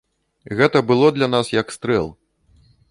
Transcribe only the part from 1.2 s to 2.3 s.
нас як стрэл.